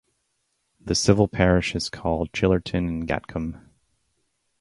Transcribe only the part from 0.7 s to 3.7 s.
The Civil Parish is called Chillerton and Gatcombe.